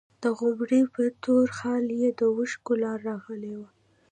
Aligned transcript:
د 0.23 0.23
غومبري 0.37 0.81
په 0.95 1.03
تور 1.23 1.47
خال 1.57 1.85
يې 2.01 2.09
د 2.19 2.21
اوښکو 2.35 2.73
لاره 2.83 3.01
راغلې 3.09 3.53
وه. 3.59 3.69